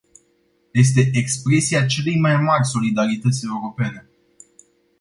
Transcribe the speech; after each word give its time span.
Este 0.73 1.09
expresia 1.19 1.85
celei 1.85 2.19
mai 2.19 2.35
mari 2.37 2.65
solidarități 2.67 3.45
europene. 3.45 4.09